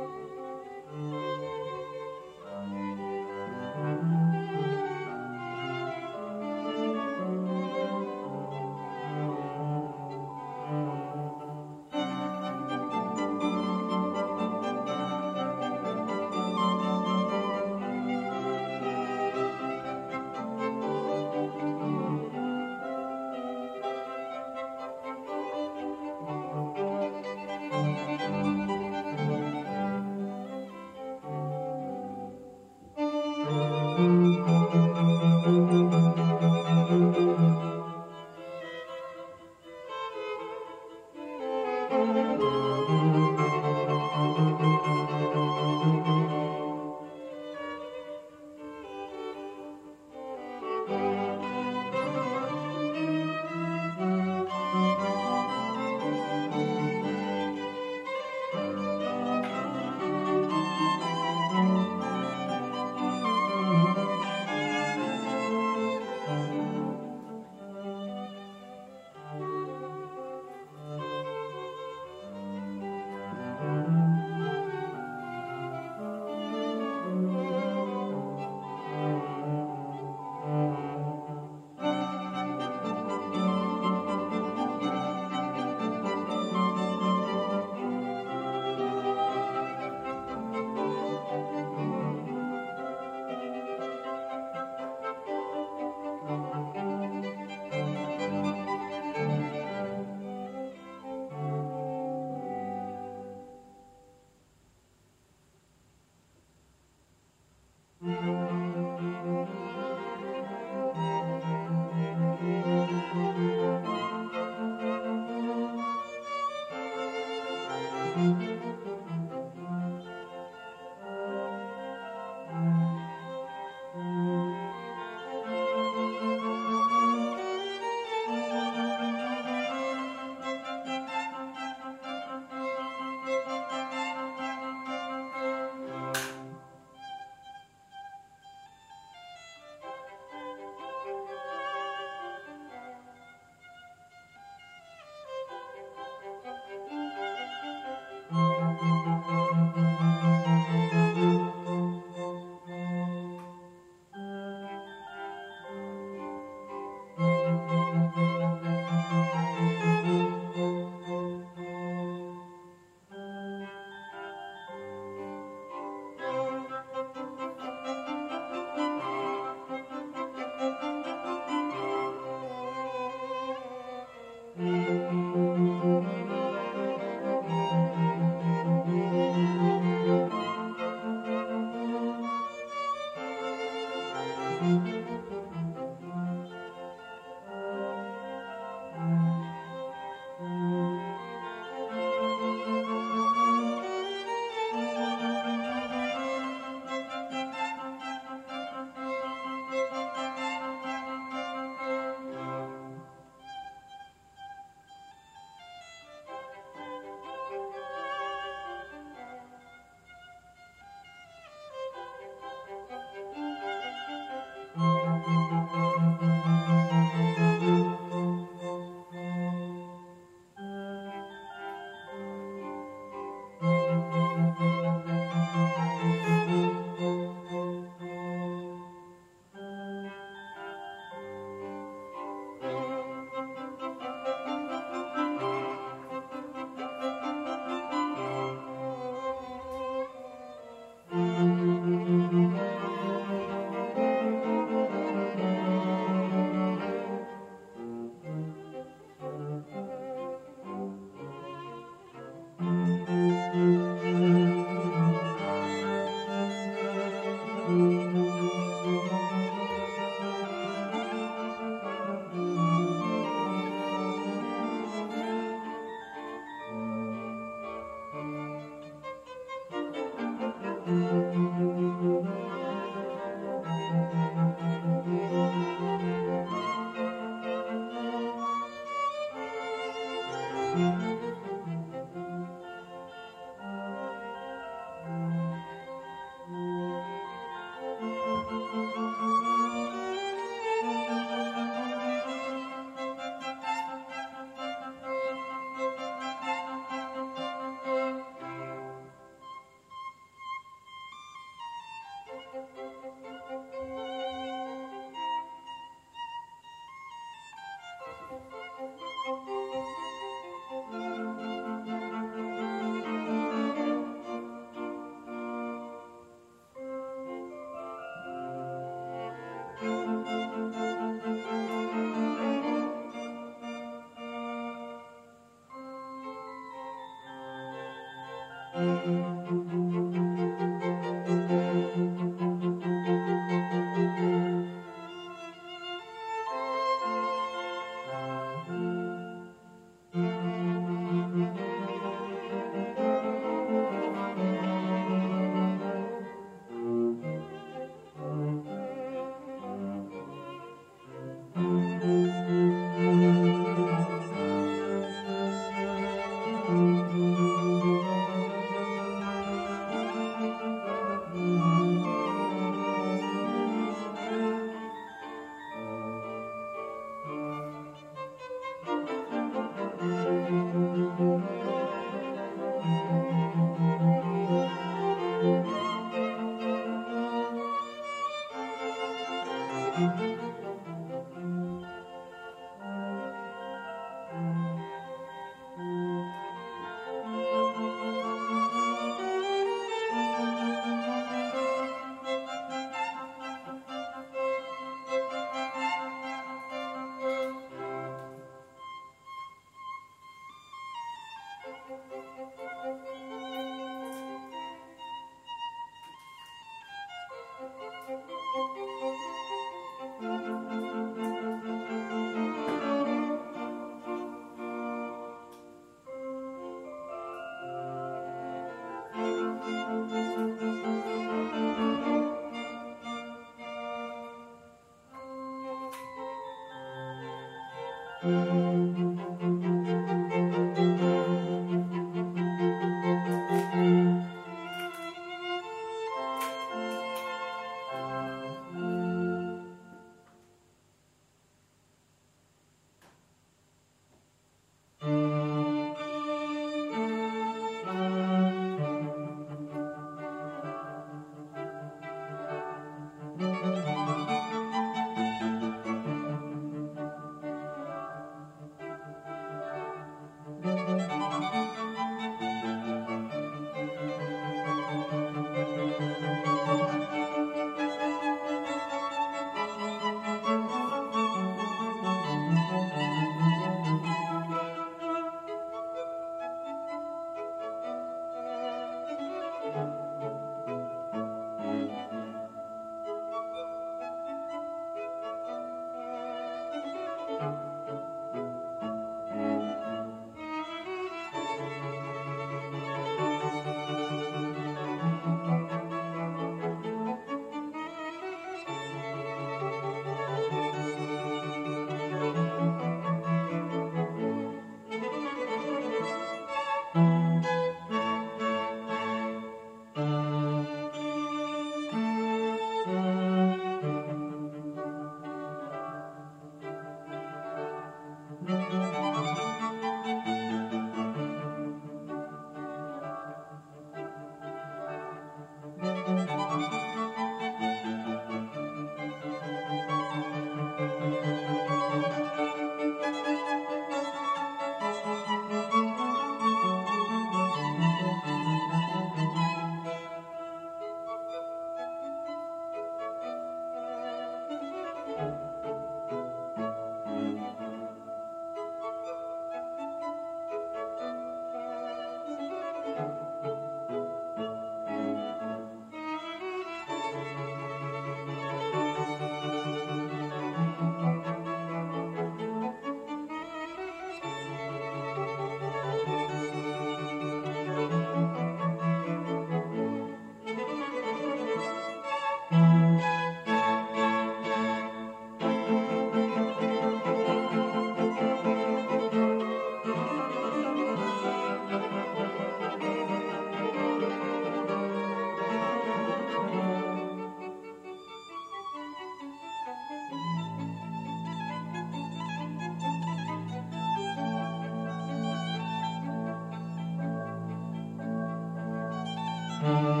Mm-hmm. 599.61 600.00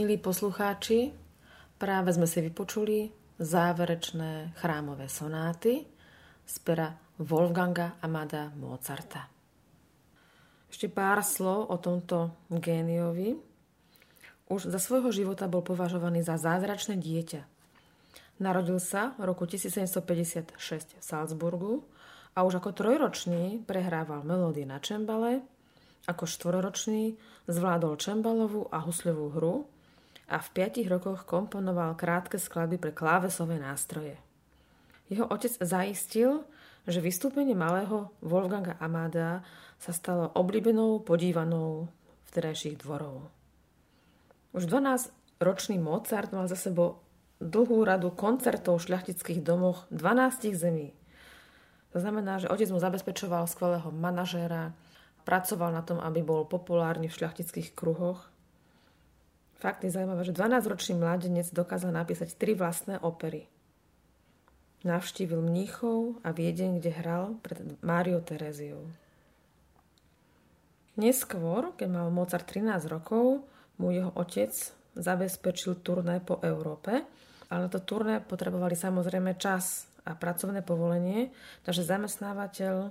Milí 0.00 0.16
poslucháči, 0.16 1.12
práve 1.76 2.16
sme 2.16 2.24
si 2.24 2.40
vypočuli 2.40 3.12
záverečné 3.36 4.56
chrámové 4.56 5.12
sonáty 5.12 5.84
z 6.40 6.54
pera 6.64 6.88
Wolfganga 7.20 8.00
Amada 8.00 8.48
Mozarta. 8.56 9.28
Ešte 10.72 10.88
pár 10.88 11.20
slov 11.20 11.68
o 11.68 11.76
tomto 11.76 12.32
géniovi. 12.48 13.36
Už 14.48 14.72
za 14.72 14.80
svojho 14.80 15.12
života 15.12 15.44
bol 15.52 15.60
považovaný 15.60 16.24
za 16.24 16.40
zázračné 16.40 16.96
dieťa. 16.96 17.44
Narodil 18.40 18.80
sa 18.80 19.12
v 19.20 19.28
roku 19.28 19.44
1756 19.44 20.96
v 20.96 21.02
Salzburgu 21.04 21.84
a 22.32 22.48
už 22.48 22.56
ako 22.56 22.72
trojročný 22.72 23.68
prehrával 23.68 24.24
melódie 24.24 24.64
na 24.64 24.80
čembale, 24.80 25.44
ako 26.08 26.24
štvoročný 26.24 27.20
zvládol 27.52 28.00
čembalovú 28.00 28.64
a 28.72 28.80
husľovú 28.80 29.28
hru 29.36 29.56
a 30.30 30.38
v 30.38 30.48
5 30.54 30.86
rokoch 30.86 31.26
komponoval 31.26 31.98
krátke 31.98 32.38
skladby 32.38 32.78
pre 32.78 32.92
klávesové 32.94 33.58
nástroje. 33.58 34.14
Jeho 35.10 35.26
otec 35.26 35.50
zaistil, 35.58 36.46
že 36.86 37.02
vystúpenie 37.02 37.58
malého 37.58 38.14
Wolfganga 38.22 38.78
Amada 38.78 39.42
sa 39.82 39.90
stalo 39.90 40.30
oblíbenou 40.38 41.02
podívanou 41.02 41.90
vtedajších 42.30 42.78
dvorov. 42.86 43.26
Už 44.54 44.70
12-ročný 44.70 45.82
Mozart 45.82 46.30
mal 46.30 46.46
za 46.46 46.54
sebou 46.54 47.02
dlhú 47.42 47.82
radu 47.82 48.14
koncertov 48.14 48.78
v 48.78 48.86
šľachtických 48.92 49.42
domoch 49.42 49.90
12 49.90 50.54
zemí. 50.54 50.94
To 51.90 51.98
znamená, 51.98 52.38
že 52.38 52.46
otec 52.46 52.70
mu 52.70 52.78
zabezpečoval 52.78 53.50
skvelého 53.50 53.90
manažéra, 53.90 54.70
pracoval 55.26 55.74
na 55.74 55.82
tom, 55.82 55.98
aby 55.98 56.22
bol 56.22 56.46
populárny 56.46 57.10
v 57.10 57.16
šľachtických 57.18 57.74
kruhoch. 57.74 58.29
Fakt 59.60 59.84
je 59.84 59.92
zaujímavé, 59.92 60.24
že 60.24 60.32
12-ročný 60.32 60.96
mladenec 60.96 61.52
dokázal 61.52 61.92
napísať 61.92 62.32
tri 62.40 62.56
vlastné 62.56 62.96
opery. 63.04 63.44
Navštívil 64.88 65.44
Mníchov 65.44 66.16
a 66.24 66.32
Viedeň, 66.32 66.80
kde 66.80 66.90
hral 66.96 67.36
pred 67.44 67.60
Máriou 67.84 68.24
Tereziou. 68.24 68.88
Neskôr, 70.96 71.76
keď 71.76 71.88
mal 71.92 72.08
Mozart 72.08 72.48
13 72.48 72.88
rokov, 72.88 73.44
mu 73.76 73.92
jeho 73.92 74.08
otec 74.16 74.48
zabezpečil 74.96 75.84
turné 75.84 76.24
po 76.24 76.40
Európe, 76.40 77.04
ale 77.52 77.68
to 77.68 77.84
turné 77.84 78.24
potrebovali 78.24 78.72
samozrejme 78.72 79.36
čas 79.36 79.84
a 80.08 80.16
pracovné 80.16 80.64
povolenie, 80.64 81.28
takže 81.68 81.84
zamestnávateľ 81.84 82.88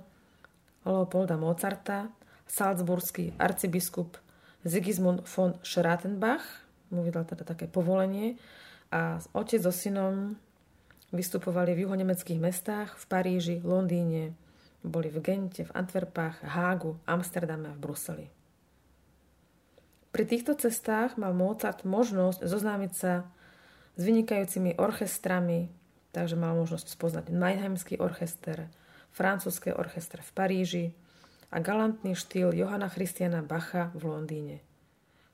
Leopolda 0.86 1.34
Mozarta, 1.34 2.06
salzburský 2.46 3.34
arcibiskup 3.34 4.29
Sigismund 4.64 5.24
von 5.24 5.56
Schrattenbach 5.64 6.44
mu 6.92 7.00
vydal 7.00 7.24
teda 7.24 7.48
také 7.48 7.64
povolenie 7.70 8.36
a 8.92 9.22
otec 9.32 9.62
so 9.62 9.72
synom 9.72 10.36
vystupovali 11.10 11.74
v 11.74 11.86
juhonemeckých 11.86 12.38
mestách, 12.38 12.94
v 12.94 13.04
Paríži, 13.08 13.56
Londýne, 13.62 14.34
boli 14.84 15.08
v 15.08 15.20
Gente, 15.20 15.66
v 15.66 15.74
Antwerpách, 15.74 16.44
Hágu, 16.44 16.96
Amsterdame 17.04 17.72
a 17.72 17.76
v 17.76 17.82
Bruseli. 17.82 18.26
Pri 20.10 20.24
týchto 20.26 20.58
cestách 20.58 21.14
mal 21.14 21.30
Mozart 21.30 21.86
možnosť 21.86 22.42
zoznámiť 22.42 22.92
sa 22.94 23.26
s 23.94 24.02
vynikajúcimi 24.02 24.74
orchestrami, 24.74 25.70
takže 26.10 26.34
mal 26.34 26.58
možnosť 26.58 26.86
spoznať 26.90 27.24
Mannheimský 27.30 28.02
orchester, 28.02 28.66
francúzske 29.14 29.70
orchestre 29.70 30.22
v 30.22 30.30
Paríži 30.34 30.84
a 31.50 31.56
galantný 31.58 32.14
štýl 32.14 32.54
Johana 32.54 32.86
Christiana 32.86 33.42
Bacha 33.42 33.90
v 33.98 34.02
Londýne. 34.06 34.56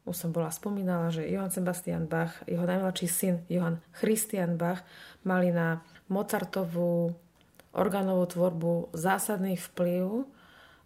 Už 0.07 0.15
som 0.15 0.31
bola 0.31 0.55
spomínala, 0.55 1.11
že 1.11 1.27
Johann 1.27 1.51
Sebastian 1.51 2.07
Bach, 2.07 2.41
jeho 2.47 2.63
najmladší 2.63 3.09
syn 3.11 3.35
Johann 3.51 3.83
Christian 3.91 4.55
Bach 4.55 4.87
mali 5.27 5.51
na 5.51 5.83
Mozartovú 6.07 7.11
organovú 7.75 8.25
tvorbu 8.31 8.73
zásadný 8.95 9.59
vplyv. 9.59 10.25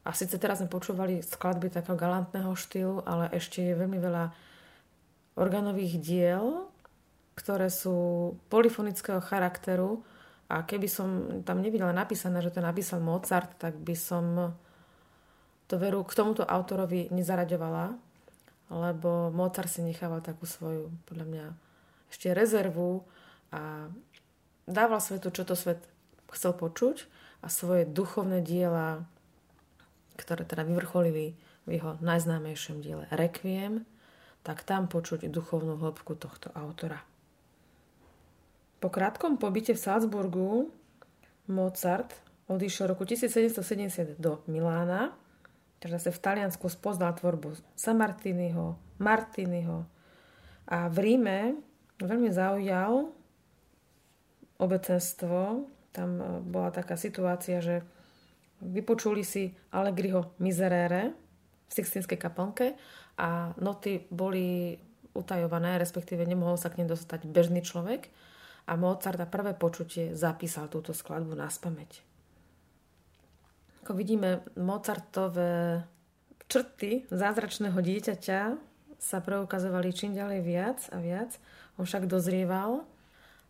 A 0.09 0.17
síce 0.17 0.41
teraz 0.41 0.65
sme 0.65 0.73
počúvali 0.73 1.21
skladby 1.21 1.69
takého 1.69 2.01
galantného 2.01 2.57
štýlu, 2.57 3.05
ale 3.05 3.29
ešte 3.37 3.61
je 3.61 3.77
veľmi 3.77 4.01
veľa 4.01 4.33
organových 5.37 6.01
diel, 6.01 6.73
ktoré 7.37 7.69
sú 7.69 8.33
polyfonického 8.49 9.21
charakteru 9.21 10.01
a 10.49 10.65
keby 10.65 10.89
som 10.89 11.09
tam 11.45 11.61
nevidela 11.61 11.93
napísané, 11.93 12.41
že 12.41 12.51
to 12.51 12.65
napísal 12.65 13.05
Mozart, 13.05 13.61
tak 13.61 13.77
by 13.77 13.93
som 13.93 14.57
to 15.71 15.79
veru 15.79 16.03
k 16.03 16.19
tomuto 16.19 16.43
autorovi 16.43 17.07
nezaraďovala, 17.15 17.95
lebo 18.75 19.31
Mozart 19.31 19.71
si 19.71 19.87
nechával 19.87 20.19
takú 20.19 20.51
svoju, 20.51 20.91
podľa 21.07 21.27
mňa, 21.31 21.47
ešte 22.11 22.35
rezervu 22.35 23.07
a 23.55 23.87
dával 24.67 24.99
svetu, 24.99 25.31
čo 25.31 25.47
to 25.47 25.55
svet 25.55 25.79
chcel 26.35 26.59
počuť 26.59 27.07
a 27.43 27.47
svoje 27.47 27.87
duchovné 27.87 28.43
diela, 28.43 29.07
ktoré 30.19 30.43
teda 30.43 30.67
vyvrcholili 30.67 31.39
v 31.67 31.71
jeho 31.71 31.95
najznámejšom 32.03 32.83
diele 32.83 33.07
Requiem, 33.15 33.87
tak 34.43 34.67
tam 34.67 34.91
počuť 34.91 35.31
duchovnú 35.31 35.79
hĺbku 35.79 36.19
tohto 36.19 36.51
autora. 36.59 36.99
Po 38.83 38.89
krátkom 38.89 39.37
pobyte 39.37 39.77
v 39.77 39.83
Salzburgu 39.83 40.73
Mozart 41.47 42.11
odišiel 42.49 42.91
roku 42.91 43.07
1770 43.07 44.19
do 44.19 44.43
Milána, 44.49 45.15
takže 45.81 45.97
sa 45.99 46.11
v 46.13 46.23
Taliansku 46.23 46.69
spoznal 46.69 47.17
tvorbu 47.17 47.57
Samartiniho, 47.75 48.77
Martiniho 49.01 49.89
a 50.69 50.87
v 50.93 50.97
Ríme 51.01 51.59
veľmi 51.99 52.31
zaujal 52.31 53.11
obecenstvo. 54.61 55.67
Tam 55.91 56.11
e, 56.21 56.25
bola 56.45 56.71
taká 56.71 56.95
situácia, 56.95 57.59
že 57.65 57.81
vypočuli 58.61 59.25
si 59.25 59.51
Allegriho 59.73 60.37
Miserere 60.39 61.17
v 61.67 61.71
Sixtinskej 61.73 62.21
kaplnke 62.21 62.77
a 63.17 63.57
noty 63.57 64.05
boli 64.13 64.77
utajované, 65.17 65.81
respektíve 65.81 66.23
nemohol 66.29 66.61
sa 66.61 66.71
k 66.71 66.85
nej 66.85 66.89
dostať 66.93 67.27
bežný 67.27 67.65
človek 67.65 68.13
a 68.69 68.79
Mozart 68.79 69.19
na 69.19 69.27
prvé 69.27 69.57
počutie 69.57 70.15
zapísal 70.15 70.71
túto 70.71 70.95
skladbu 70.95 71.35
na 71.35 71.51
spameť. 71.51 72.10
Ako 73.85 73.97
vidíme, 73.97 74.45
Mozartové 74.61 75.85
črty 76.51 77.09
zázračného 77.09 77.77
dieťaťa 77.81 78.41
sa 79.01 79.19
preukazovali 79.25 79.97
čím 79.97 80.13
ďalej 80.13 80.41
viac 80.45 80.79
a 80.93 81.01
viac. 81.01 81.41
On 81.81 81.89
však 81.89 82.05
dozrieval 82.05 82.85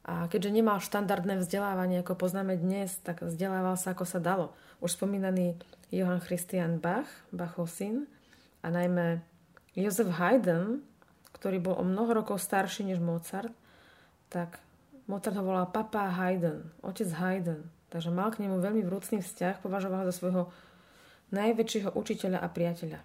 a 0.06 0.30
keďže 0.30 0.54
nemal 0.54 0.78
štandardné 0.78 1.42
vzdelávanie, 1.42 2.00
ako 2.00 2.14
poznáme 2.16 2.56
dnes, 2.56 2.94
tak 3.02 3.26
vzdelával 3.26 3.74
sa, 3.74 3.92
ako 3.92 4.06
sa 4.06 4.22
dalo. 4.22 4.54
Už 4.78 4.94
spomínaný 4.96 5.58
Johann 5.90 6.22
Christian 6.22 6.78
Bach, 6.78 7.10
Bachov 7.34 7.68
syn, 7.68 8.06
a 8.60 8.68
najmä 8.68 9.24
Josef 9.72 10.08
Haydn, 10.20 10.84
ktorý 11.32 11.58
bol 11.60 11.74
o 11.80 11.84
mnoho 11.84 12.12
rokov 12.12 12.44
starší 12.44 12.84
než 12.84 13.00
Mozart, 13.00 13.52
tak 14.28 14.60
Mozart 15.08 15.36
ho 15.36 15.44
volal 15.44 15.66
papa 15.72 16.12
Haydn, 16.12 16.70
otec 16.84 17.08
Haydn, 17.16 17.64
takže 17.90 18.14
mal 18.14 18.30
k 18.30 18.46
nemu 18.46 18.62
veľmi 18.62 18.82
vrúcný 18.86 19.20
vzťah, 19.20 19.60
považoval 19.60 20.06
ho 20.06 20.08
za 20.08 20.14
svojho 20.14 20.42
najväčšieho 21.34 21.94
učiteľa 21.94 22.38
a 22.42 22.48
priateľa. 22.48 23.00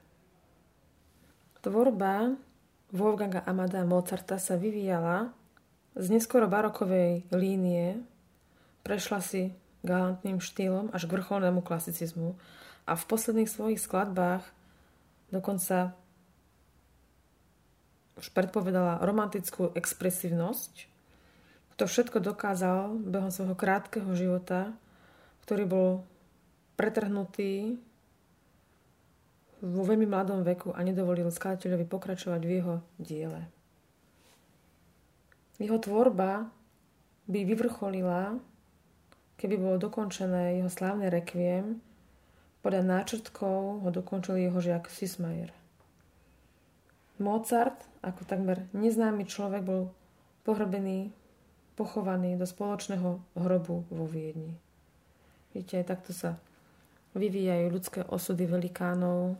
Tvorba 1.65 2.37
Wolfganga 2.93 3.41
Amada 3.49 3.81
Mozarta 3.81 4.37
sa 4.37 4.53
vyvíjala 4.53 5.33
z 5.97 6.05
neskoro 6.13 6.45
barokovej 6.45 7.25
línie, 7.33 8.05
prešla 8.85 9.19
si 9.25 9.49
galantným 9.81 10.37
štýlom 10.37 10.93
až 10.93 11.09
k 11.09 11.15
vrcholnému 11.17 11.65
klasicizmu 11.65 12.37
a 12.85 12.93
v 12.93 13.03
posledných 13.09 13.49
svojich 13.49 13.81
skladbách 13.81 14.45
dokonca 15.33 15.97
už 18.15 18.31
predpovedala 18.31 19.03
romantickú 19.03 19.73
expresívnosť, 19.75 20.87
to 21.75 21.83
všetko 21.83 22.23
dokázal 22.23 22.95
behom 23.03 23.31
svojho 23.31 23.55
krátkeho 23.55 24.07
života, 24.15 24.71
ktorý 25.43 25.63
bol 25.67 25.89
pretrhnutý 26.79 27.75
vo 29.59 29.81
veľmi 29.83 30.07
mladom 30.07 30.43
veku 30.43 30.71
a 30.71 30.79
nedovolil 30.83 31.27
skladateľovi 31.31 31.85
pokračovať 31.87 32.41
v 32.43 32.51
jeho 32.59 32.75
diele. 32.99 33.41
Jeho 35.55 35.79
tvorba 35.79 36.51
by 37.25 37.39
vyvrcholila, 37.47 38.35
keby 39.39 39.55
bolo 39.55 39.79
dokončené 39.79 40.59
jeho 40.59 40.71
slávne 40.71 41.07
rekviem, 41.07 41.79
podľa 42.59 42.83
náčrtkov 42.83 43.85
ho 43.85 43.89
dokončil 43.93 44.41
jeho 44.41 44.59
žiak 44.59 44.89
Sismayer. 44.89 45.53
Mozart, 47.21 47.79
ako 48.03 48.27
takmer 48.27 48.67
neznámy 48.75 49.23
človek, 49.23 49.63
bol 49.63 49.81
pohrbený 50.43 51.15
pochovaný 51.75 52.39
do 52.39 52.47
spoločného 52.47 53.19
hrobu 53.35 53.83
vo 53.91 54.05
Viedni. 54.07 54.55
Viete, 55.51 55.79
aj 55.79 55.91
takto 55.91 56.11
sa 56.11 56.39
vyvíjajú 57.15 57.65
ľudské 57.71 57.99
osudy 58.07 58.47
velikánov. 58.47 59.39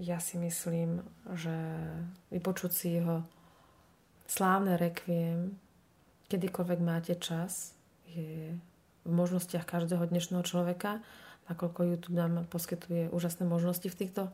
ja 0.00 0.16
si 0.16 0.40
myslím, 0.40 1.04
že 1.36 1.52
vypočuť 2.32 2.70
si 2.72 2.96
jeho 2.96 3.20
slávne 4.24 4.80
rekviem, 4.80 5.60
kedykoľvek 6.32 6.80
máte 6.80 7.14
čas, 7.20 7.76
je 8.08 8.56
v 9.04 9.12
možnostiach 9.12 9.68
každého 9.68 10.08
dnešného 10.08 10.40
človeka, 10.40 11.04
nakoľko 11.52 11.80
YouTube 11.84 12.16
nám 12.16 12.48
poskytuje 12.48 13.12
úžasné 13.12 13.44
možnosti 13.44 13.84
v 13.84 13.98
týchto 13.98 14.32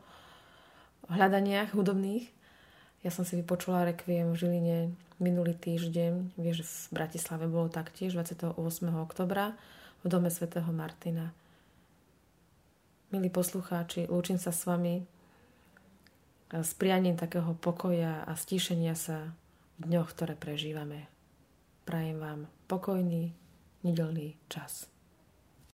hľadaniach 1.11 1.75
hudobných. 1.75 2.31
Ja 3.07 3.15
som 3.15 3.23
si 3.23 3.39
vypočula 3.39 3.87
rekviem 3.87 4.35
v 4.35 4.39
Žiline 4.43 4.77
minulý 5.23 5.55
týždeň. 5.55 6.35
Vieš, 6.35 6.91
v 6.91 6.99
Bratislave 6.99 7.47
bolo 7.47 7.71
taktiež 7.71 8.11
28. 8.11 8.51
oktobra 8.99 9.55
v 10.03 10.11
dome 10.11 10.27
svätého 10.27 10.67
Martina. 10.75 11.31
Milí 13.15 13.31
poslucháči, 13.31 14.11
lúčim 14.11 14.35
sa 14.35 14.51
s 14.51 14.67
vami 14.67 15.07
s 16.51 16.75
prianím 16.75 17.15
takého 17.15 17.55
pokoja 17.55 18.27
a 18.27 18.35
stíšenia 18.35 18.91
sa 18.99 19.31
v 19.79 19.87
dňoch, 19.87 20.11
ktoré 20.11 20.35
prežívame. 20.35 21.07
Prajem 21.87 22.19
vám 22.19 22.51
pokojný, 22.67 23.31
nedelný 23.87 24.35
čas. 24.51 24.91